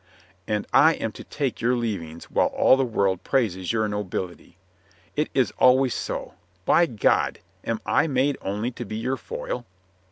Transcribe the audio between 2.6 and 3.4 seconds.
the world